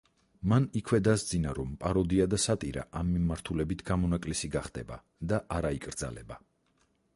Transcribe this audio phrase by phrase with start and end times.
[0.51, 5.01] მან იქვე დასძინა, რომ პაროდია და სატირა ამ მიმართულებით გამონაკლისი გახდება
[5.35, 6.43] და არ აიკრძალება.